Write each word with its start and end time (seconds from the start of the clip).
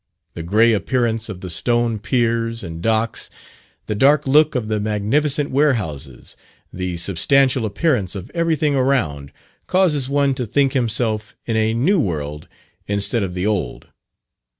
The 0.33 0.41
grey 0.41 0.73
appearance 0.73 1.29
of 1.29 1.41
the 1.41 1.49
stone 1.51 1.99
piers 1.99 2.63
and 2.63 2.81
docks, 2.81 3.29
the 3.85 3.93
dark 3.93 4.25
look 4.25 4.55
of 4.55 4.67
the 4.67 4.79
magnificent 4.79 5.51
warehouses, 5.51 6.35
the 6.73 6.97
substantial 6.97 7.67
appearance 7.67 8.15
of 8.15 8.31
every 8.33 8.55
thing 8.55 8.73
around, 8.75 9.31
causes 9.67 10.09
one 10.09 10.33
to 10.33 10.47
think 10.47 10.73
himself 10.73 11.35
in 11.45 11.55
a 11.55 11.75
new 11.75 11.99
world 11.99 12.47
instead 12.87 13.21
of 13.21 13.35
the 13.35 13.45
old. 13.45 13.89